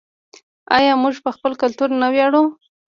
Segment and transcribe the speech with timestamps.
[0.77, 2.43] آیا موږ په خپل کلتور نه ویاړو؟